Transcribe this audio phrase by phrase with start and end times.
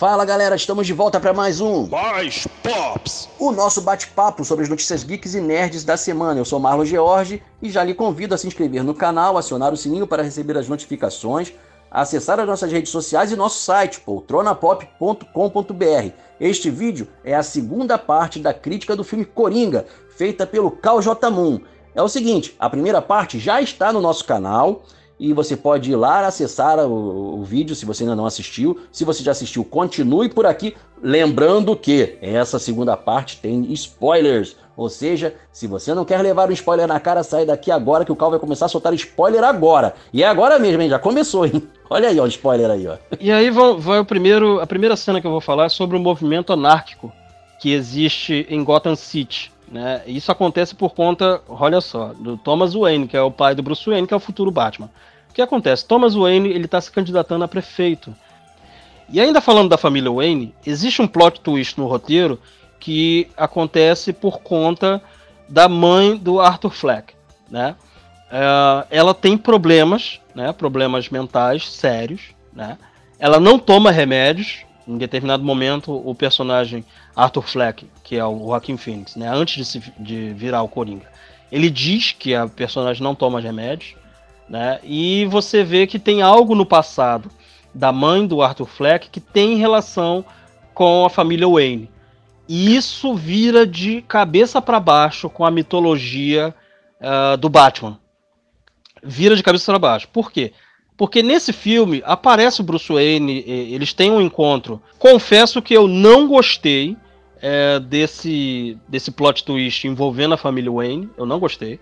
[0.00, 3.28] Fala galera, estamos de volta para mais um Mais Pops!
[3.38, 6.40] O nosso bate-papo sobre as notícias geeks e nerds da semana.
[6.40, 9.76] Eu sou Marlon George e já lhe convido a se inscrever no canal, acionar o
[9.76, 11.52] sininho para receber as notificações,
[11.90, 16.12] acessar as nossas redes sociais e nosso site, poltronapop.com.br.
[16.40, 19.84] Este vídeo é a segunda parte da crítica do filme Coringa,
[20.16, 21.28] feita pelo Cal J.
[21.28, 21.60] Moon.
[21.94, 24.82] É o seguinte, a primeira parte já está no nosso canal
[25.20, 28.80] e você pode ir lá acessar o, o, vídeo se você ainda não assistiu.
[28.90, 30.74] Se você já assistiu, continue por aqui.
[31.02, 34.56] Lembrando que essa segunda parte tem spoilers.
[34.74, 38.10] Ou seja, se você não quer levar um spoiler na cara, sai daqui agora que
[38.10, 39.94] o Cal vai começar a soltar spoiler agora.
[40.10, 40.88] E é agora mesmo, hein?
[40.88, 41.68] Já começou, hein?
[41.90, 42.96] Olha aí, ó, o spoiler aí, ó.
[43.20, 46.00] E aí vai o primeiro, a primeira cena que eu vou falar é sobre o
[46.00, 47.12] movimento anárquico
[47.60, 49.52] que existe em Gotham City.
[49.70, 50.02] Né?
[50.06, 53.88] Isso acontece por conta, olha só, do Thomas Wayne, que é o pai do Bruce
[53.88, 54.90] Wayne, que é o futuro Batman.
[55.30, 55.86] O que acontece?
[55.86, 58.14] Thomas Wayne ele está se candidatando a prefeito.
[59.08, 62.38] E ainda falando da família Wayne, existe um plot twist no roteiro
[62.78, 65.02] que acontece por conta
[65.48, 67.14] da mãe do Arthur Fleck,
[67.50, 67.74] né?
[68.28, 70.52] Uh, ela tem problemas, né?
[70.52, 72.78] Problemas mentais sérios, né?
[73.18, 74.64] Ela não toma remédios.
[74.86, 79.28] Em determinado momento, o personagem Arthur Fleck, que é o Joaquim Phoenix, né?
[79.28, 81.06] Antes de, se, de virar o Coringa,
[81.50, 83.94] ele diz que a personagem não toma remédios.
[84.50, 84.80] Né?
[84.82, 87.30] E você vê que tem algo no passado
[87.72, 90.24] da mãe do Arthur Fleck que tem relação
[90.74, 91.88] com a família Wayne.
[92.48, 96.52] E isso vira de cabeça para baixo com a mitologia
[97.00, 97.96] uh, do Batman.
[99.00, 100.08] Vira de cabeça para baixo.
[100.08, 100.52] Por quê?
[100.96, 104.82] Porque nesse filme aparece o Bruce Wayne, eles têm um encontro.
[104.98, 106.96] Confesso que eu não gostei
[107.40, 111.08] é, desse, desse plot twist envolvendo a família Wayne.
[111.16, 111.78] Eu não gostei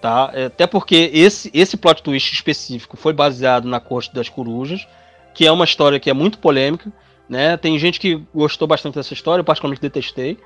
[0.00, 0.30] tá?
[0.32, 4.86] É, até porque esse, esse plot twist específico foi baseado na Corte das Corujas,
[5.34, 6.92] que é uma história que é muito polêmica,
[7.28, 7.56] né?
[7.56, 10.38] Tem gente que gostou bastante dessa história, eu particularmente detestei,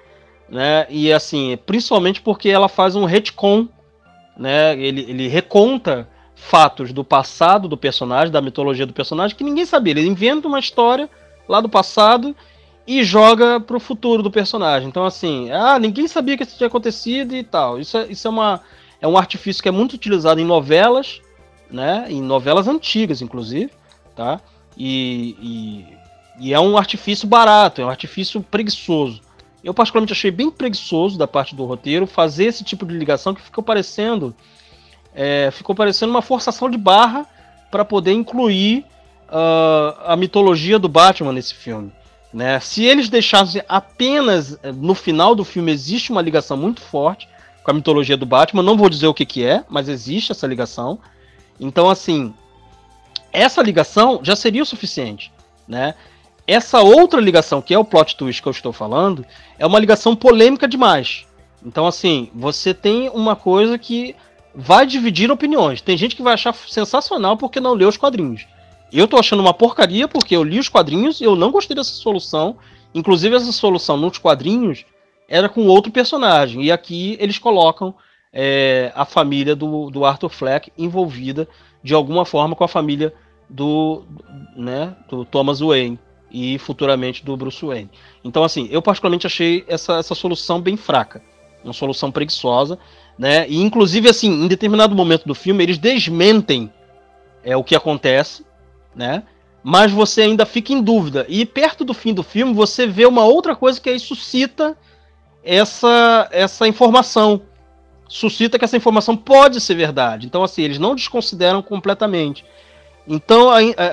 [0.48, 0.86] né?
[0.90, 3.68] E assim, principalmente porque ela faz um retcon,
[4.36, 4.76] né?
[4.78, 9.92] Ele, ele reconta fatos do passado do personagem, da mitologia do personagem, que ninguém sabia.
[9.92, 11.08] Ele inventa uma história
[11.48, 12.34] lá do passado
[12.86, 14.88] e joga pro futuro do personagem.
[14.88, 17.78] Então, assim, ah, ninguém sabia que isso tinha acontecido e tal.
[17.78, 18.60] Isso é, isso é uma
[19.02, 21.20] é um artifício que é muito utilizado em novelas,
[21.68, 22.06] né?
[22.08, 23.72] Em novelas antigas, inclusive,
[24.14, 24.40] tá?
[24.78, 25.36] E,
[26.38, 29.20] e, e é um artifício barato, é um artifício preguiçoso.
[29.62, 33.42] Eu particularmente achei bem preguiçoso da parte do roteiro fazer esse tipo de ligação que
[33.42, 34.34] ficou parecendo
[35.14, 37.26] é, ficou parecendo uma forçação de barra
[37.70, 38.84] para poder incluir
[39.28, 41.92] uh, a mitologia do Batman nesse filme.
[42.32, 42.58] Né?
[42.60, 47.28] Se eles deixassem apenas no final do filme existe uma ligação muito forte,
[47.62, 48.62] com a mitologia do Batman.
[48.62, 50.98] Não vou dizer o que, que é, mas existe essa ligação.
[51.58, 52.34] Então, assim,
[53.32, 55.32] essa ligação já seria o suficiente,
[55.66, 55.94] né?
[56.46, 59.24] Essa outra ligação, que é o plot twist que eu estou falando,
[59.58, 61.24] é uma ligação polêmica demais.
[61.64, 64.16] Então, assim, você tem uma coisa que
[64.54, 65.80] vai dividir opiniões.
[65.80, 68.46] Tem gente que vai achar sensacional porque não leu os quadrinhos.
[68.92, 71.92] Eu tô achando uma porcaria porque eu li os quadrinhos e eu não gostei dessa
[71.92, 72.56] solução.
[72.94, 74.84] Inclusive, essa solução nos quadrinhos
[75.32, 76.62] era com outro personagem.
[76.62, 77.94] E aqui eles colocam
[78.30, 81.48] é, a família do, do Arthur Fleck envolvida
[81.82, 83.14] de alguma forma com a família
[83.48, 84.02] do,
[84.54, 85.98] né, do Thomas Wayne
[86.30, 87.90] e futuramente do Bruce Wayne.
[88.22, 91.22] Então, assim, eu particularmente achei essa, essa solução bem fraca,
[91.64, 92.78] uma solução preguiçosa,
[93.18, 93.48] né?
[93.48, 96.70] E inclusive, assim, em determinado momento do filme eles desmentem
[97.42, 98.44] é o que acontece,
[98.94, 99.22] né?
[99.64, 101.24] Mas você ainda fica em dúvida.
[101.26, 104.76] E perto do fim do filme você vê uma outra coisa que aí suscita
[105.44, 107.42] essa, essa informação.
[108.08, 110.26] Suscita que essa informação pode ser verdade.
[110.26, 112.44] Então, assim, eles não desconsideram completamente.
[113.08, 113.48] Então,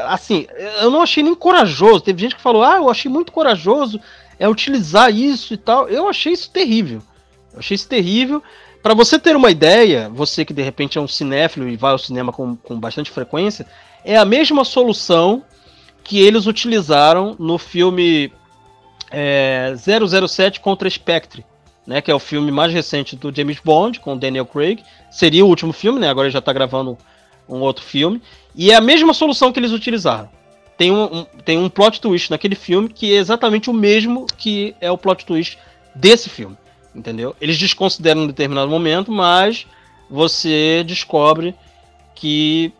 [0.07, 0.45] assim,
[0.81, 2.01] eu não achei nem corajoso.
[2.01, 3.99] Teve gente que falou, ah, eu achei muito corajoso
[4.39, 5.89] é utilizar isso e tal.
[5.89, 7.01] Eu achei isso terrível.
[7.53, 8.41] Eu achei isso terrível.
[8.81, 11.97] Para você ter uma ideia, você que de repente é um cinéfilo e vai ao
[11.97, 13.67] cinema com, com bastante frequência,
[14.05, 15.43] é a mesma solução
[16.03, 18.31] que eles utilizaram no filme
[19.11, 21.45] é, 007 contra Spectre,
[21.85, 24.83] né, que é o filme mais recente do James Bond, com Daniel Craig.
[25.09, 26.09] Seria o último filme, né?
[26.09, 26.97] Agora ele já está gravando
[27.47, 28.21] um outro filme.
[28.55, 30.29] E é a mesma solução que eles utilizaram.
[30.77, 34.75] Tem um, um, tem um plot twist naquele filme que é exatamente o mesmo que
[34.79, 35.57] é o plot twist
[35.95, 36.55] desse filme.
[36.95, 37.35] Entendeu?
[37.41, 39.67] Eles desconsideram em determinado momento, mas
[40.09, 41.55] você descobre
[42.15, 42.71] que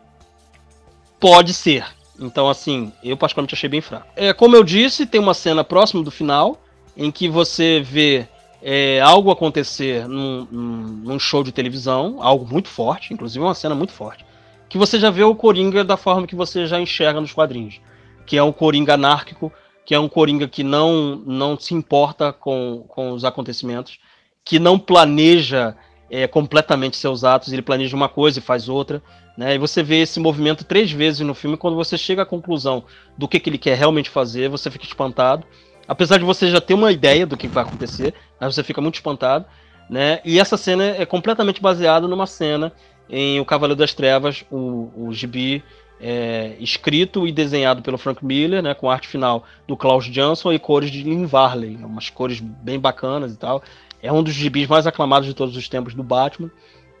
[1.18, 1.84] pode ser.
[2.20, 4.06] Então, assim, eu particularmente achei bem fraco.
[4.14, 6.60] É, como eu disse, tem uma cena próxima do final
[6.96, 8.26] em que você vê
[8.62, 13.92] é, algo acontecer num, num, show de televisão, algo muito forte, inclusive uma cena muito
[13.92, 14.24] forte,
[14.68, 17.80] que você já vê o Coringa da forma que você já enxerga nos quadrinhos,
[18.26, 19.50] que é um Coringa anárquico
[19.90, 23.98] que é um Coringa que não, não se importa com, com os acontecimentos,
[24.44, 25.74] que não planeja
[26.08, 29.02] é, completamente seus atos, ele planeja uma coisa e faz outra.
[29.40, 29.54] Né?
[29.54, 32.84] E você vê esse movimento três vezes no filme, quando você chega à conclusão
[33.16, 35.46] do que, que ele quer realmente fazer, você fica espantado.
[35.88, 38.96] Apesar de você já ter uma ideia do que vai acontecer, mas você fica muito
[38.96, 39.46] espantado.
[39.88, 40.20] Né?
[40.26, 42.70] E essa cena é completamente baseada numa cena
[43.08, 45.64] em O Cavaleiro das Trevas, o, o gibi
[45.98, 50.58] é, escrito e desenhado pelo Frank Miller, né, com arte final do Klaus Jansson e
[50.58, 53.62] cores de Lynn Varley, umas cores bem bacanas e tal.
[54.02, 56.50] É um dos gibis mais aclamados de todos os tempos do Batman.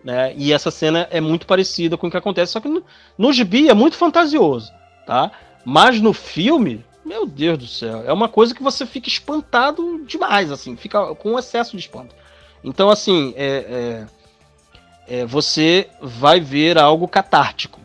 [0.02, 0.32] Né?
[0.36, 2.82] E essa cena é muito parecida com o que acontece, só que no,
[3.18, 4.72] no gibi é muito fantasioso,
[5.06, 5.30] tá?
[5.64, 10.50] Mas no filme, meu Deus do céu, é uma coisa que você fica espantado demais,
[10.50, 12.14] assim, fica com excesso de espanto.
[12.64, 14.06] Então, assim, é,
[15.08, 17.80] é, é, você vai ver algo catártico,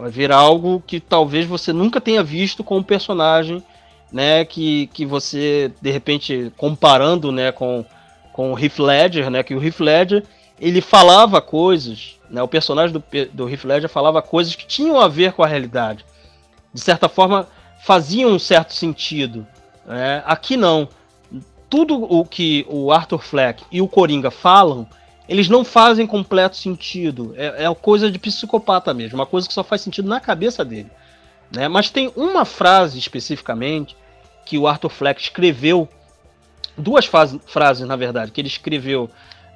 [0.00, 3.62] Vai ver algo que talvez você nunca tenha visto com um personagem,
[4.10, 4.46] né?
[4.46, 7.84] Que, que você, de repente, comparando né, com,
[8.32, 9.42] com o Heath Ledger, né?
[9.42, 10.24] Que o Heath Ledger,
[10.60, 12.42] ele falava coisas, né?
[12.42, 13.02] O personagem do,
[13.32, 16.04] do Heath Ledger falava coisas que tinham a ver com a realidade.
[16.72, 17.48] De certa forma,
[17.82, 19.46] faziam um certo sentido.
[19.86, 20.22] Né?
[20.26, 20.88] Aqui não.
[21.68, 24.86] Tudo o que o Arthur Fleck e o Coringa falam
[25.30, 27.32] eles não fazem completo sentido.
[27.36, 30.90] É, é coisa de psicopata mesmo, uma coisa que só faz sentido na cabeça dele.
[31.54, 31.68] Né?
[31.68, 33.96] Mas tem uma frase especificamente
[34.44, 35.88] que o Arthur Fleck escreveu,
[36.76, 39.08] duas frases na verdade, que ele escreveu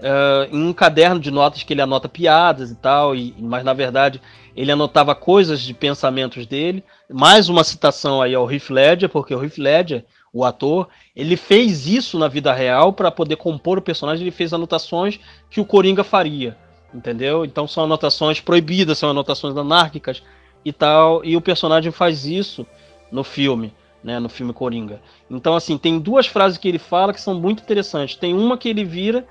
[0.04, 3.72] uh, em um caderno de notas que ele anota piadas e tal, e, mas na
[3.72, 4.20] verdade
[4.54, 6.84] ele anotava coisas de pensamentos dele.
[7.10, 11.86] Mais uma citação aí ao Heath Ledger, porque o Heath Ledger o ator, ele fez
[11.86, 16.02] isso na vida real para poder compor o personagem, ele fez anotações que o Coringa
[16.02, 16.58] faria,
[16.92, 17.44] entendeu?
[17.44, 20.24] Então são anotações proibidas, são anotações anárquicas
[20.64, 22.66] e tal, e o personagem faz isso
[23.12, 23.72] no filme,
[24.02, 25.00] né, no filme Coringa.
[25.30, 28.16] Então assim, tem duas frases que ele fala que são muito interessantes.
[28.16, 29.24] Tem uma que ele vira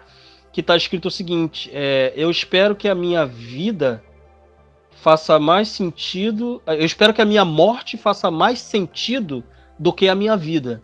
[0.54, 4.02] que está escrito o seguinte: é, eu espero que a minha vida
[4.92, 9.44] faça mais sentido, eu espero que a minha morte faça mais sentido
[9.78, 10.82] do que a minha vida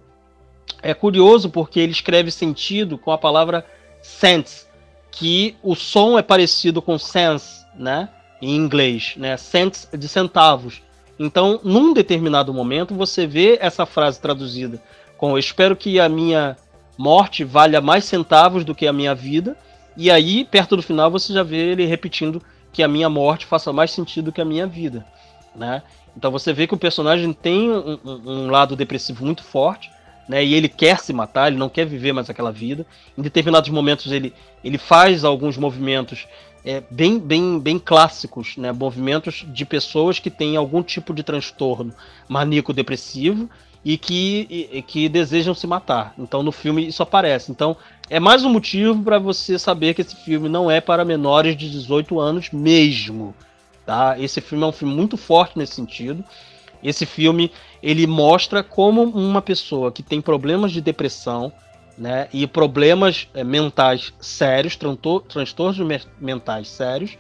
[0.81, 3.65] é curioso porque ele escreve sentido com a palavra
[4.01, 4.65] sense,
[5.11, 8.09] que o som é parecido com sense, né?
[8.41, 9.35] Em inglês, né?
[9.37, 10.81] Cents de centavos.
[11.17, 14.81] Então, num determinado momento, você vê essa frase traduzida
[15.17, 16.55] com eu espero que a minha
[16.99, 19.55] morte valha mais centavos do que a minha vida.
[19.95, 22.43] E aí, perto do final, você já vê ele repetindo
[22.73, 25.05] que a minha morte faça mais sentido que a minha vida,
[25.55, 25.81] né?
[26.15, 29.89] Então você vê que o personagem tem um, um, lado depressivo muito forte,
[30.27, 30.43] né?
[30.43, 32.85] E ele quer se matar, ele não quer viver mais aquela vida.
[33.17, 36.27] Em determinados momentos ele, ele faz alguns movimentos
[36.65, 38.73] é, bem, bem, bem clássicos, né?
[38.73, 41.93] Movimentos de pessoas que têm algum tipo de transtorno
[42.27, 43.49] maníaco-depressivo
[43.89, 46.13] e que, e, que desejam se matar.
[46.15, 47.51] Então no filme isso aparece.
[47.51, 47.75] Então
[48.07, 51.67] é mais um motivo para você saber que esse filme não é para menores de
[51.71, 53.33] 18 anos mesmo.
[53.87, 54.15] Tá?
[54.19, 56.23] Esse filme é um filme muito forte nesse sentido.
[56.83, 57.51] Esse filme
[57.81, 61.51] ele mostra como uma pessoa que tem problemas de depressão,
[61.97, 64.77] né, e problemas é, mentais sérios,
[65.27, 65.79] transtornos
[66.21, 67.17] mentais sérios,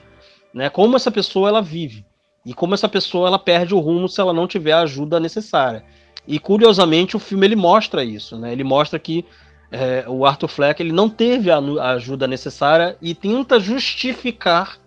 [0.53, 2.05] né, como essa pessoa ela vive
[2.45, 5.83] e como essa pessoa ela perde o rumo se ela não tiver a ajuda necessária.
[6.27, 8.51] E curiosamente o filme ele mostra isso, né?
[8.51, 9.25] Ele mostra que
[9.71, 14.77] é, o Arthur Fleck ele não teve a, a ajuda necessária e tenta justificar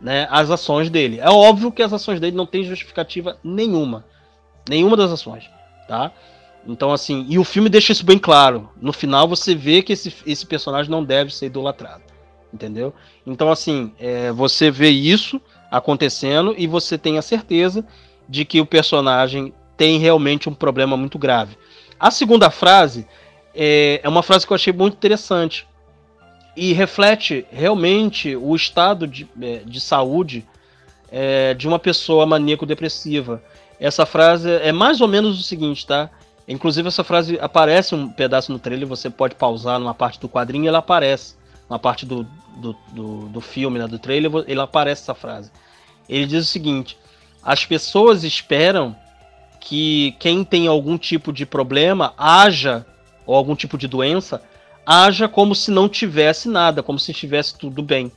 [0.00, 1.20] né, as ações dele.
[1.20, 4.04] É óbvio que as ações dele não têm justificativa nenhuma.
[4.68, 5.48] Nenhuma das ações,
[5.88, 6.12] tá?
[6.66, 8.68] Então, assim, e o filme deixa isso bem claro.
[8.80, 12.02] No final, você vê que esse, esse personagem não deve ser idolatrado,
[12.52, 12.92] entendeu?
[13.24, 17.86] Então, assim, é, você vê isso acontecendo e você tem a certeza
[18.28, 21.56] de que o personagem tem realmente um problema muito grave.
[21.98, 23.06] A segunda frase
[23.54, 25.66] é, é uma frase que eu achei muito interessante,
[26.56, 30.44] e reflete realmente o estado de, é, de saúde
[31.12, 33.42] é, de uma pessoa maníaco-depressiva.
[33.78, 36.08] Essa frase é mais ou menos o seguinte, tá?
[36.48, 40.64] Inclusive, essa frase aparece um pedaço no trailer, você pode pausar numa parte do quadrinho
[40.64, 41.34] e ela aparece.
[41.68, 42.24] Na parte do,
[42.56, 45.50] do, do, do filme, né, do trailer, ele aparece essa frase.
[46.08, 46.96] Ele diz o seguinte:
[47.42, 48.96] as pessoas esperam
[49.66, 52.86] que quem tem algum tipo de problema haja,
[53.26, 54.40] ou algum tipo de doença,
[54.86, 58.12] haja como se não tivesse nada, como se estivesse tudo bem.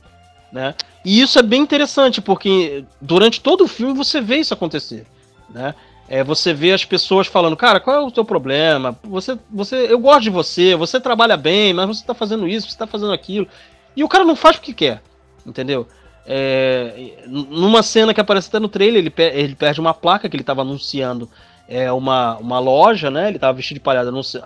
[0.52, 0.76] Né?
[1.04, 5.04] E isso é bem interessante, porque durante todo o filme você vê isso acontecer.
[5.48, 5.74] Né?
[6.08, 8.96] É, você vê as pessoas falando, cara, qual é o seu problema?
[9.02, 12.74] Você, você, eu gosto de você, você trabalha bem, mas você está fazendo isso, você
[12.74, 13.48] está fazendo aquilo.
[13.96, 15.02] E o cara não faz porque quer,
[15.44, 15.88] entendeu?
[16.32, 20.42] É, numa cena que aparece até no trailer, ele, ele perde uma placa que ele
[20.42, 21.28] estava anunciando
[21.68, 23.26] é, uma, uma loja, né?
[23.26, 24.40] Ele estava vestido de palhaço,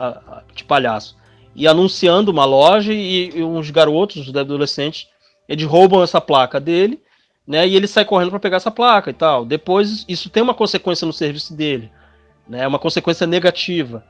[0.54, 1.14] de palhaço
[1.54, 5.08] e anunciando uma loja e, e uns garotos, os adolescentes,
[5.48, 7.00] eles roubam essa placa dele,
[7.46, 7.66] né?
[7.66, 9.44] E ele sai correndo para pegar essa placa e tal.
[9.44, 11.90] Depois isso tem uma consequência no serviço dele,
[12.48, 12.66] né?
[12.66, 14.04] Uma consequência negativa,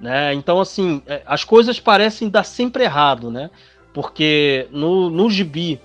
[0.00, 0.32] né?
[0.34, 3.50] Então assim, é, as coisas parecem dar sempre errado, né?
[3.92, 5.80] Porque no, no gibi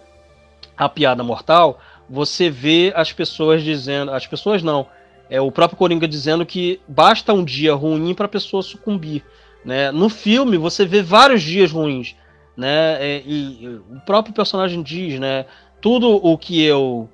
[0.78, 4.88] a piada mortal, você vê as pessoas dizendo, as pessoas não,
[5.30, 9.24] é o próprio Coringa dizendo que basta um dia ruim para a pessoa sucumbir.
[9.64, 9.92] Né?
[9.92, 12.16] No filme você vê vários dias ruins,
[12.56, 12.98] né?
[13.00, 15.46] É, e, e, o próprio personagem diz, né?
[15.82, 17.10] Tudo o que eu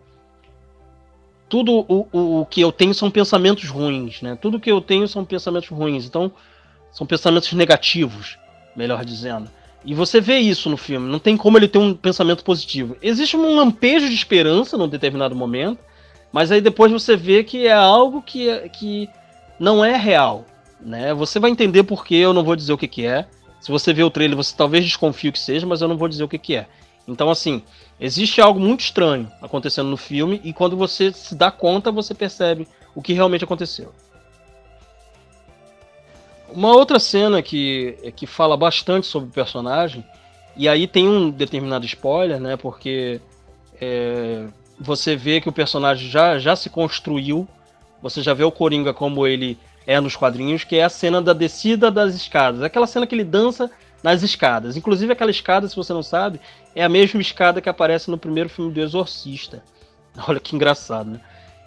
[1.48, 4.38] tudo o, o, o, que eu tenho são pensamentos ruins, né?
[4.40, 6.06] Tudo que eu tenho são pensamentos ruins.
[6.06, 6.32] Então
[6.92, 8.38] são pensamentos negativos,
[8.76, 9.50] melhor dizendo.
[9.84, 11.10] E você vê isso no filme.
[11.10, 12.98] Não tem como ele ter um pensamento positivo.
[13.02, 15.80] Existe um lampejo de esperança num determinado momento,
[16.32, 19.10] mas aí depois você vê que é algo que, que
[19.60, 20.46] não é real.
[20.82, 21.14] Né?
[21.14, 23.26] Você vai entender por que eu não vou dizer o que, que é.
[23.60, 26.08] Se você vê o trailer, você talvez desconfie o que seja, mas eu não vou
[26.08, 26.68] dizer o que, que é.
[27.08, 27.64] Então, assim,
[28.00, 32.68] existe algo muito estranho acontecendo no filme, e quando você se dá conta, você percebe
[32.96, 33.94] o que realmente aconteceu.
[36.54, 40.04] Uma outra cena que, que fala bastante sobre o personagem,
[40.56, 42.58] e aí tem um determinado spoiler, né?
[42.58, 43.22] Porque
[43.80, 44.46] é,
[44.80, 47.48] você vê que o personagem já, já se construiu,
[48.02, 51.34] você já vê o Coringa como ele é nos quadrinhos, que é a cena da
[51.34, 52.62] descida das escadas.
[52.62, 53.72] Aquela cena que ele dança
[54.04, 54.78] nas escadas.
[54.78, 56.40] Inclusive, aquela escada, se você não sabe,
[56.76, 59.64] é a mesma escada que aparece no primeiro filme do Exorcista.
[60.28, 61.22] Olha que engraçado, né?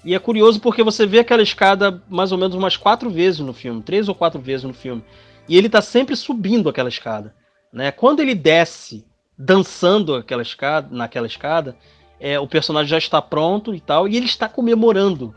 [0.04, 3.52] E é curioso porque você vê aquela escada mais ou menos umas quatro vezes no
[3.52, 5.04] filme, três ou quatro vezes no filme.
[5.48, 7.34] E ele tá sempre subindo aquela escada.
[7.72, 7.90] Né?
[7.92, 9.04] Quando ele desce
[9.38, 11.76] dançando aquela escada, naquela escada,
[12.20, 15.34] é, o personagem já está pronto e tal, e ele está comemorando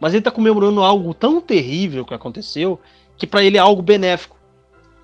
[0.00, 2.80] mas ele está comemorando algo tão terrível que aconteceu
[3.18, 4.38] que para ele é algo benéfico.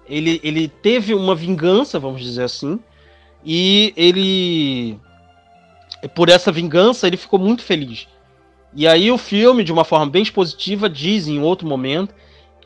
[0.08, 2.80] Ele, ele teve uma vingança, vamos dizer assim,
[3.44, 4.98] e ele
[6.14, 8.08] por essa vingança ele ficou muito feliz.
[8.74, 12.14] E aí o filme, de uma forma bem expositiva, diz em outro momento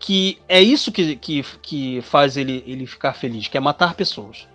[0.01, 4.49] que é isso que, que, que faz ele, ele ficar feliz, que é matar pessoas.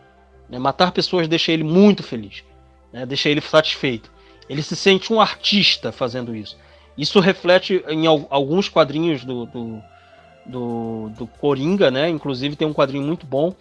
[0.50, 0.58] Né?
[0.58, 2.44] Matar pessoas deixa ele muito feliz,
[2.92, 3.06] né?
[3.06, 4.12] deixa ele satisfeito.
[4.50, 6.58] Ele se sente um artista fazendo isso.
[6.98, 9.82] Isso reflete em alguns quadrinhos do, do,
[10.46, 12.10] do, do, Coringa, né?
[12.10, 13.54] Inclusive tem um quadrinho muito bom,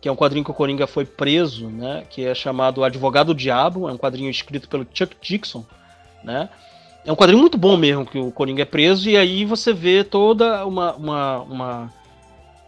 [0.00, 2.04] que é um quadrinho que o Coringa foi preso, né?
[2.10, 5.64] Que é chamado Advogado Diabo, é um quadrinho escrito pelo Chuck Dixon,
[6.24, 6.48] né?
[7.04, 10.04] É um quadrinho muito bom mesmo, que o Coringa é preso, e aí você vê
[10.04, 11.92] toda uma, uma, uma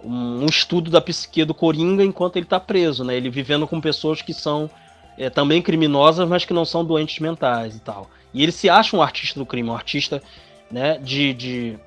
[0.04, 3.16] um estudo da psique do Coringa enquanto ele está preso, né?
[3.16, 4.68] Ele vivendo com pessoas que são
[5.16, 8.10] é, também criminosas, mas que não são doentes mentais e tal.
[8.32, 10.22] E ele se acha um artista do crime, um artista
[10.70, 11.78] né, de, de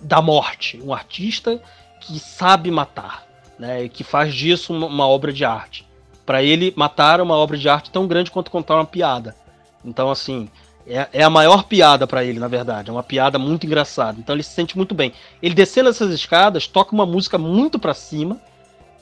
[0.00, 1.62] da morte, um artista
[2.00, 3.26] que sabe matar,
[3.58, 5.86] né, que faz disso uma, uma obra de arte.
[6.24, 9.36] Para ele, matar uma obra de arte tão grande quanto contar uma piada.
[9.84, 10.48] Então, assim,
[10.86, 12.90] é, é a maior piada para ele, na verdade.
[12.90, 14.18] É uma piada muito engraçada.
[14.18, 15.12] Então, ele se sente muito bem.
[15.42, 18.40] Ele descendo essas escadas, toca uma música muito para cima,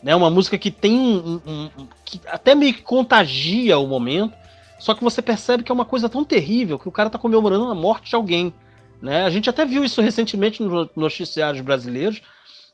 [0.02, 0.14] né?
[0.14, 4.34] Uma música que tem um, um, um, que até meio que contagia o momento.
[4.78, 7.66] Só que você percebe que é uma coisa tão terrível que o cara tá comemorando
[7.66, 8.52] a morte de alguém.
[9.00, 9.24] Né?
[9.24, 12.20] A gente até viu isso recentemente nos noticiários brasileiros,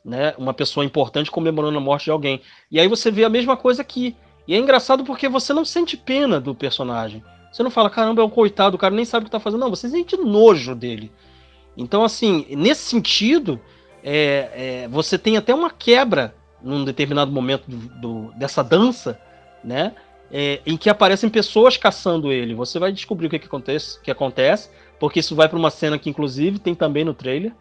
[0.05, 0.35] né?
[0.39, 2.41] Uma pessoa importante comemorando a morte de alguém.
[2.71, 4.15] E aí você vê a mesma coisa aqui.
[4.47, 7.23] E é engraçado porque você não sente pena do personagem.
[7.53, 9.61] Você não fala, caramba, é um coitado, o cara nem sabe o que tá fazendo.
[9.61, 11.11] Não, você sente nojo dele.
[11.77, 13.61] Então, assim, nesse sentido,
[14.03, 19.21] é, é, você tem até uma quebra num determinado momento do, do, dessa dança,
[19.63, 19.95] né?
[20.31, 22.55] é, em que aparecem pessoas caçando ele.
[22.55, 25.99] Você vai descobrir o que, que acontece, que acontece, porque isso vai para uma cena
[25.99, 27.53] que, inclusive, tem também no trailer,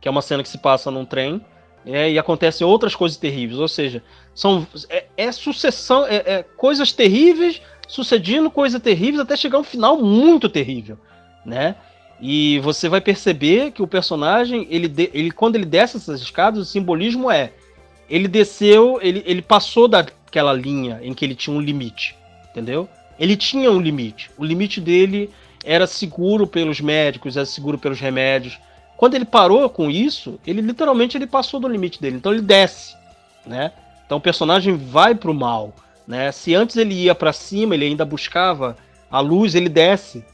[0.00, 1.44] que é uma cena que se passa num trem,
[1.86, 3.58] é, e acontecem outras coisas terríveis.
[3.58, 4.02] Ou seja,
[4.34, 10.00] são é, é sucessão, é, é, coisas terríveis sucedendo coisas terríveis até chegar um final
[10.00, 10.98] muito terrível,
[11.44, 11.76] né?
[12.20, 16.60] E você vai perceber que o personagem, ele, de, ele quando ele desce essas escadas,
[16.60, 17.52] o simbolismo é
[18.08, 22.16] ele desceu, ele, ele passou da, aquela linha em que ele tinha um limite,
[22.50, 22.88] entendeu?
[23.18, 24.30] Ele tinha um limite.
[24.36, 25.30] O limite dele
[25.64, 28.58] era seguro pelos médicos, era seguro pelos remédios.
[28.96, 32.16] Quando ele parou com isso, ele literalmente ele passou do limite dele.
[32.16, 32.94] Então ele desce,
[33.46, 33.72] né?
[34.04, 35.72] Então o personagem vai pro mal,
[36.06, 36.30] né?
[36.32, 38.76] Se antes ele ia para cima, ele ainda buscava
[39.10, 40.24] a luz, ele desce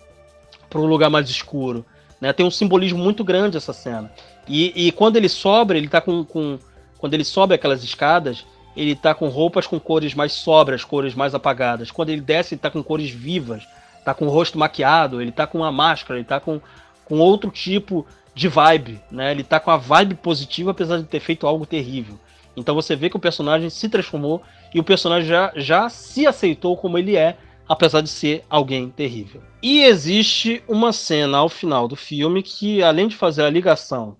[0.68, 1.84] para um lugar mais escuro,
[2.20, 2.32] né?
[2.32, 4.10] Tem um simbolismo muito grande essa cena.
[4.48, 6.58] E, e quando ele sobra, ele tá com, com
[6.98, 8.44] quando ele sobe aquelas escadas,
[8.76, 11.90] ele tá com roupas com cores mais sobras, cores mais apagadas.
[11.90, 13.66] Quando ele desce, ele tá com cores vivas,
[14.04, 16.60] tá com o rosto maquiado, ele tá com uma máscara, ele tá com,
[17.04, 19.32] com outro tipo de vibe, né?
[19.32, 22.18] Ele tá com a vibe positiva, apesar de ter feito algo terrível.
[22.60, 24.42] Então você vê que o personagem se transformou
[24.74, 27.36] e o personagem já, já se aceitou como ele é,
[27.68, 29.42] apesar de ser alguém terrível.
[29.62, 34.16] E existe uma cena ao final do filme que, além de fazer a ligação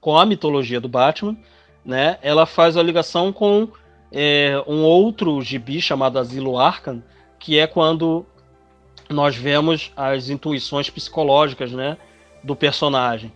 [0.00, 1.36] com a mitologia do Batman,
[1.84, 3.68] né, ela faz a ligação com
[4.12, 7.02] é, um outro gibi chamado Asilo Arkham,
[7.38, 8.26] que é quando
[9.08, 11.96] nós vemos as intuições psicológicas, né,
[12.42, 13.32] do personagem.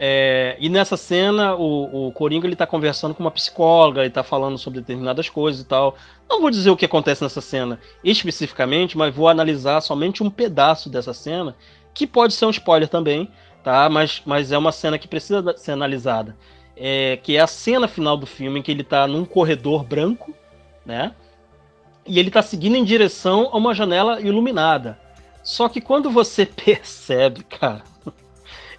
[0.00, 4.22] É, e nessa cena, o, o Coringa ele tá conversando com uma psicóloga, e tá
[4.22, 5.96] falando sobre determinadas coisas e tal.
[6.30, 10.88] Não vou dizer o que acontece nessa cena especificamente, mas vou analisar somente um pedaço
[10.88, 11.56] dessa cena,
[11.92, 13.28] que pode ser um spoiler também,
[13.64, 13.88] tá?
[13.88, 16.36] Mas, mas é uma cena que precisa ser analisada.
[16.76, 20.32] É, que é a cena final do filme, em que ele tá num corredor branco,
[20.86, 21.12] né?
[22.06, 24.96] E ele tá seguindo em direção a uma janela iluminada.
[25.42, 27.82] Só que quando você percebe, cara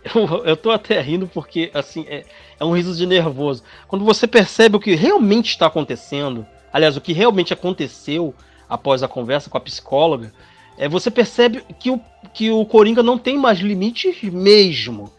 [0.04, 2.26] eu, eu tô até rindo porque, assim, é,
[2.60, 3.64] é um riso de nervoso.
[3.88, 8.34] Quando você percebe o que realmente está acontecendo, aliás, o que realmente aconteceu
[8.68, 10.34] após a conversa com a psicóloga,
[10.78, 12.00] é, você percebe que o,
[12.34, 15.12] que o Coringa não tem mais limites mesmo.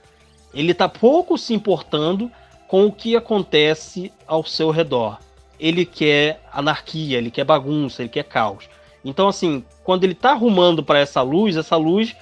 [0.55, 2.31] Ele tá pouco se importando
[2.67, 5.19] com o que acontece ao seu redor.
[5.59, 8.69] Ele quer anarquia, ele quer bagunça, ele quer caos.
[9.05, 12.17] Então, assim, quando ele tá arrumando para essa luz, essa luz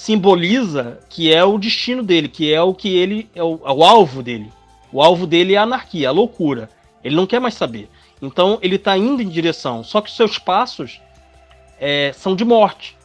[0.00, 3.84] simboliza que é o destino dele, que é o que ele é o, é o,
[3.84, 4.50] alvo dele.
[4.90, 6.70] O alvo dele é a anarquia, a loucura.
[7.04, 7.86] Ele não quer mais saber.
[8.22, 9.84] Então ele está indo em direção.
[9.84, 11.02] Só que seus passos
[11.78, 12.96] é, são de morte.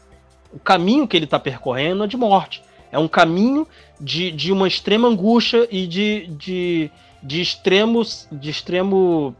[0.53, 2.63] O caminho que ele está percorrendo é de morte.
[2.89, 3.67] É um caminho
[3.99, 9.35] de, de uma extrema angústia e de, de, de extremos de extremo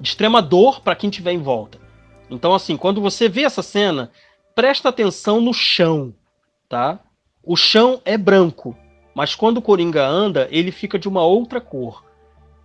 [0.00, 1.78] de extrema dor para quem estiver em volta.
[2.28, 4.10] Então assim, quando você vê essa cena,
[4.52, 6.12] presta atenção no chão
[6.68, 6.98] tá?
[7.42, 8.76] O chão é branco,
[9.14, 12.04] mas quando o Coringa anda, ele fica de uma outra cor.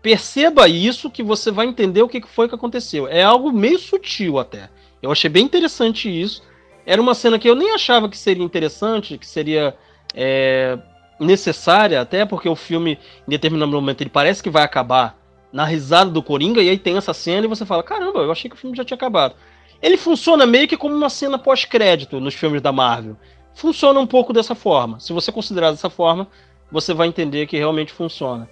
[0.02, 3.08] Perceba isso que você vai entender o que foi que aconteceu.
[3.08, 4.70] É algo meio sutil até.
[5.02, 6.42] Eu achei bem interessante isso.
[6.86, 9.76] Era uma cena que eu nem achava que seria interessante, que seria
[10.16, 10.80] é,
[11.20, 12.98] necessária, até porque o filme,
[13.28, 15.16] em determinado momento, ele parece que vai acabar
[15.54, 18.50] na risada do Coringa, e aí tem essa cena e você fala: caramba, eu achei
[18.50, 19.36] que o filme já tinha acabado.
[19.82, 23.18] Ele funciona meio que como uma cena pós-crédito nos filmes da Marvel
[23.54, 25.00] funciona um pouco dessa forma.
[25.00, 26.28] Se você considerar dessa forma,
[26.72, 28.50] você vai entender que realmente funciona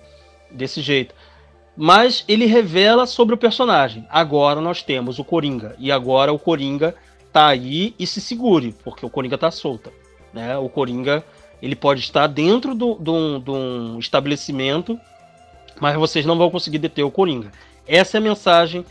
[0.51, 1.15] desse jeito.
[1.75, 4.05] Mas ele revela sobre o personagem.
[4.09, 5.75] Agora nós temos o Coringa.
[5.79, 6.95] E agora o Coringa
[7.31, 9.91] tá aí e se segure, porque o Coringa tá solta.
[10.33, 10.57] Né?
[10.57, 11.23] O Coringa
[11.61, 14.99] ele pode estar dentro de um estabelecimento,
[15.79, 17.51] mas vocês não vão conseguir deter o Coringa.
[17.87, 18.85] Essa é a mensagem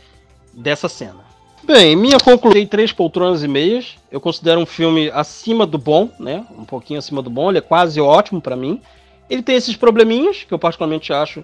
[0.53, 1.28] dessa cena.
[1.63, 3.95] Bem, minha conclusão, três poltronas e meias.
[4.11, 6.45] Eu considero um filme acima do bom, né?
[6.57, 7.49] Um pouquinho acima do bom.
[7.49, 8.81] Ele é quase ótimo para mim.
[9.29, 11.43] Ele tem esses probleminhas que eu particularmente acho,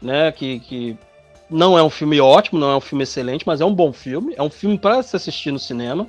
[0.00, 0.30] né?
[0.30, 0.96] Que, que
[1.50, 4.34] não é um filme ótimo, não é um filme excelente, mas é um bom filme.
[4.36, 6.06] É um filme para se assistir no cinema,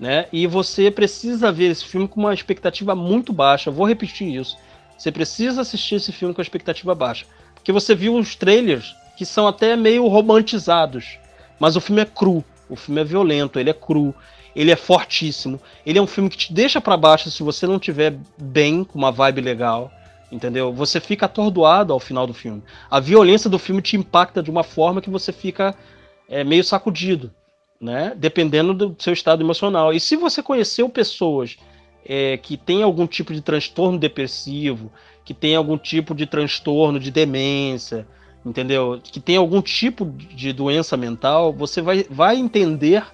[0.00, 0.26] né?
[0.32, 3.68] E você precisa ver esse filme com uma expectativa muito baixa.
[3.68, 4.56] Eu vou repetir isso.
[4.96, 9.26] Você precisa assistir esse filme com a expectativa baixa, porque você viu os trailers que
[9.26, 11.18] são até meio romantizados,
[11.58, 12.44] mas o filme é cru.
[12.72, 14.14] O filme é violento, ele é cru,
[14.56, 15.60] ele é fortíssimo.
[15.84, 18.98] Ele é um filme que te deixa para baixo se você não tiver bem, com
[18.98, 19.92] uma vibe legal,
[20.30, 20.72] entendeu?
[20.72, 22.62] Você fica atordoado ao final do filme.
[22.90, 25.74] A violência do filme te impacta de uma forma que você fica
[26.26, 27.30] é, meio sacudido,
[27.78, 28.14] né?
[28.16, 29.92] Dependendo do seu estado emocional.
[29.92, 31.58] E se você conheceu pessoas
[32.06, 34.90] é, que têm algum tipo de transtorno depressivo,
[35.26, 38.06] que tem algum tipo de transtorno de demência,
[38.44, 39.00] entendeu?
[39.02, 43.04] Que tem algum tipo de doença mental, você vai, vai entender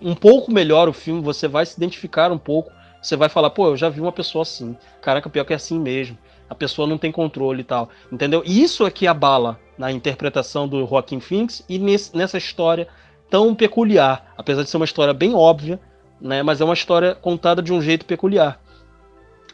[0.00, 2.70] um pouco melhor o filme, você vai se identificar um pouco,
[3.00, 4.76] você vai falar, pô, eu já vi uma pessoa assim.
[5.00, 6.18] Caraca, pior que é assim mesmo.
[6.48, 8.42] A pessoa não tem controle e tal, entendeu?
[8.46, 12.86] E isso é que abala na interpretação do Joaquim Phoenix e nesse, nessa história
[13.28, 15.80] tão peculiar, apesar de ser uma história bem óbvia,
[16.20, 16.42] né?
[16.42, 18.60] Mas é uma história contada de um jeito peculiar,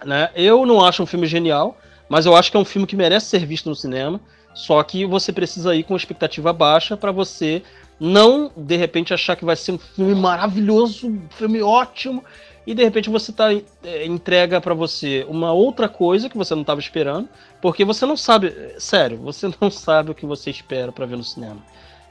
[0.05, 0.31] né?
[0.35, 3.27] Eu não acho um filme genial, mas eu acho que é um filme que merece
[3.27, 4.21] ser visto no cinema.
[4.55, 7.62] Só que você precisa ir com expectativa baixa para você
[8.05, 12.25] não, de repente, achar que vai ser um filme maravilhoso, um filme ótimo,
[12.67, 16.62] e de repente você tá é, entrega para você uma outra coisa que você não
[16.62, 17.29] estava esperando,
[17.61, 21.23] porque você não sabe, sério, você não sabe o que você espera para ver no
[21.23, 21.59] cinema.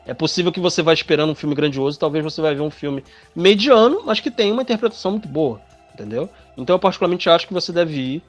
[0.06, 3.04] É possível que você vá esperando um filme grandioso, talvez você vai ver um filme
[3.36, 5.62] mediano, mas que tem uma interpretação muito boa,
[5.93, 6.30] entendeu?
[6.58, 8.23] Então eu particularmente acho que você deve ir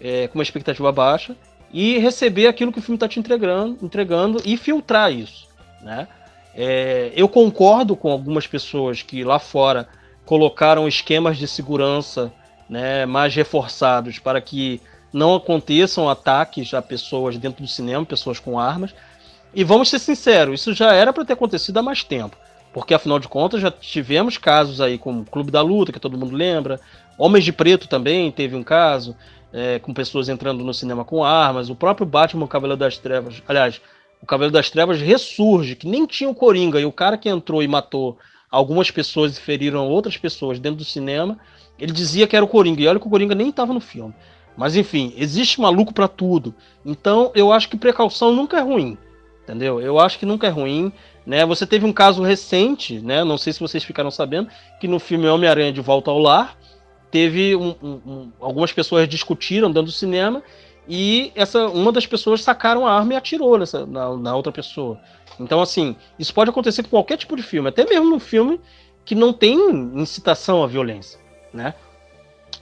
[0.00, 1.36] é, com uma expectativa baixa
[1.72, 5.48] e receber aquilo que o filme está te entregando, entregando e filtrar isso,
[5.80, 6.06] né?
[6.54, 9.88] É, eu concordo com algumas pessoas que lá fora
[10.26, 12.32] colocaram esquemas de segurança
[12.68, 14.80] né, mais reforçados para que
[15.12, 18.94] não aconteçam ataques a pessoas dentro do cinema, pessoas com armas.
[19.54, 22.36] E vamos ser sinceros, isso já era para ter acontecido há mais tempo.
[22.72, 26.34] Porque afinal de contas já tivemos casos aí como Clube da Luta, que todo mundo
[26.34, 26.80] lembra,
[27.18, 29.14] Homens de Preto também teve um caso,
[29.52, 33.42] é, com pessoas entrando no cinema com armas, o próprio Batman, o Cavaleiro das Trevas,
[33.46, 33.80] aliás,
[34.22, 37.62] o Cavaleiro das Trevas ressurge, que nem tinha o Coringa, e o cara que entrou
[37.62, 38.16] e matou
[38.50, 41.38] algumas pessoas e feriram outras pessoas dentro do cinema,
[41.78, 44.14] ele dizia que era o Coringa, e olha que o Coringa nem estava no filme.
[44.56, 46.54] Mas enfim, existe maluco para tudo.
[46.84, 48.98] Então eu acho que precaução nunca é ruim.
[49.42, 49.80] Entendeu?
[49.80, 50.92] Eu acho que nunca é ruim.
[51.26, 51.44] Né?
[51.46, 53.24] Você teve um caso recente, né?
[53.24, 54.48] não sei se vocês ficaram sabendo,
[54.80, 56.56] que no filme Homem-Aranha de Volta ao Lar,
[57.12, 60.42] teve um, um, um, algumas pessoas discutiram dentro do cinema
[60.88, 64.98] e essa uma das pessoas sacaram a arma e atirou nessa, na, na, outra pessoa.
[65.38, 68.58] Então, assim, isso pode acontecer com qualquer tipo de filme, até mesmo no filme
[69.04, 69.56] que não tem
[69.94, 71.20] incitação à violência,
[71.52, 71.74] né?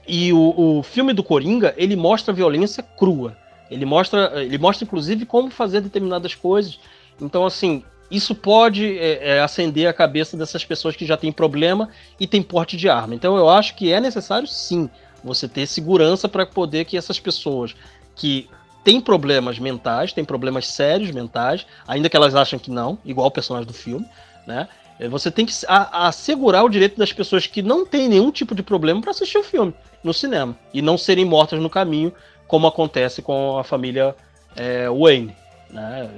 [0.07, 3.37] E o, o filme do Coringa, ele mostra a violência crua.
[3.71, 6.81] Ele mostra, ele mostra inclusive como fazer determinadas coisas.
[7.21, 11.88] Então, assim, isso pode é, é, acender a cabeça dessas pessoas que já têm problema
[12.18, 13.14] e têm porte de arma.
[13.14, 14.90] Então, eu acho que é necessário, sim,
[15.23, 17.75] você ter segurança para poder que essas pessoas
[18.16, 18.49] que
[18.83, 23.31] têm problemas mentais, têm problemas sérios mentais, ainda que elas acham que não, igual o
[23.31, 24.07] personagem do filme,
[24.46, 24.68] né?
[24.99, 28.62] É, você tem que assegurar o direito das pessoas que não têm nenhum tipo de
[28.62, 29.73] problema para assistir o filme
[30.05, 32.12] no cinema e não serem mortas no caminho,
[32.46, 34.14] como acontece com a família
[34.55, 35.35] é, Wayne.
[35.70, 36.11] Né?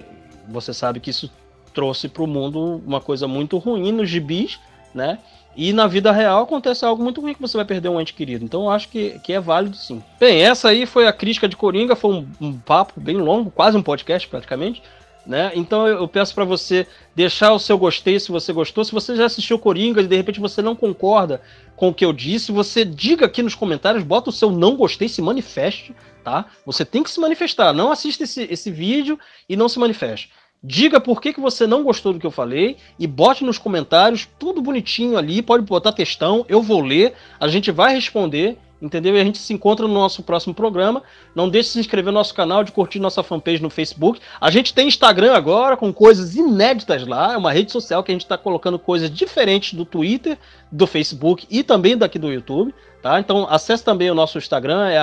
[0.49, 1.31] Você sabe que isso
[1.73, 4.59] trouxe para o mundo uma coisa muito ruim nos gibis,
[4.95, 5.19] né?
[5.55, 8.45] E na vida real acontece algo muito ruim que você vai perder um ente querido.
[8.45, 10.03] Então eu acho que, que é válido sim.
[10.19, 13.77] Bem, essa aí foi a crítica de Coringa, foi um, um papo bem longo, quase
[13.77, 14.83] um podcast praticamente.
[15.25, 15.53] Né?
[15.55, 18.85] Então eu peço para você deixar o seu gostei se você gostou.
[18.85, 21.41] Se você já assistiu Coringa e de repente você não concorda
[21.77, 25.09] com o que eu disse, você diga aqui nos comentários, bota o seu não gostei,
[25.09, 26.47] se manifeste, tá?
[26.67, 27.73] Você tem que se manifestar.
[27.73, 30.31] Não assista esse, esse vídeo e não se manifeste.
[30.65, 34.29] Diga por que, que você não gostou do que eu falei e bote nos comentários
[34.39, 35.43] tudo bonitinho ali.
[35.43, 39.17] Pode botar textão, eu vou ler, a gente vai responder entendeu?
[39.17, 41.03] E a gente se encontra no nosso próximo programa.
[41.35, 44.21] Não deixe de se inscrever no nosso canal, de curtir nossa fanpage no Facebook.
[44.41, 47.35] A gente tem Instagram agora com coisas inéditas lá.
[47.35, 50.37] É uma rede social que a gente está colocando coisas diferentes do Twitter,
[50.71, 53.21] do Facebook e também daqui do YouTube, tá?
[53.21, 55.01] Então acesse também o nosso Instagram, é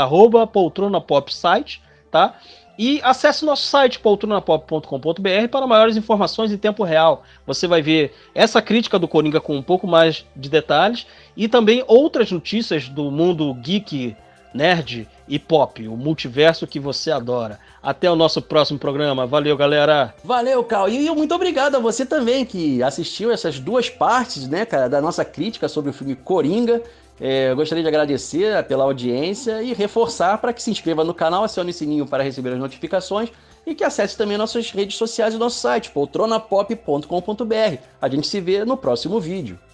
[0.52, 2.38] poltronapopsite, tá?
[2.80, 7.26] E acesse nosso site poltronapop.com.br para maiores informações em tempo real.
[7.46, 11.84] Você vai ver essa crítica do Coringa com um pouco mais de detalhes e também
[11.86, 14.16] outras notícias do mundo geek,
[14.54, 17.60] nerd e pop, o multiverso que você adora.
[17.84, 19.28] Até o nosso próximo programa.
[19.28, 20.16] Valeu, galera.
[20.24, 20.88] Valeu, Cal.
[20.88, 25.26] E muito obrigado a você também que assistiu essas duas partes, né, cara, da nossa
[25.26, 26.82] crítica sobre o filme Coringa.
[27.20, 31.72] É, gostaria de agradecer pela audiência e reforçar para que se inscreva no canal, acione
[31.72, 33.30] o sininho para receber as notificações
[33.66, 37.78] e que acesse também nossas redes sociais e nosso site, poltronapop.com.br.
[38.02, 39.60] A gente se vê no próximo vídeo.